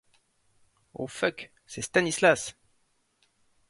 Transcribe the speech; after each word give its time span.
Oh 0.95 1.05
fuck… 1.05 1.51
c’est 1.67 1.83
Stanislas. 1.83 2.55